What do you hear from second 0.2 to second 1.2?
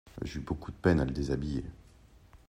J'eus beaucoup de peine à le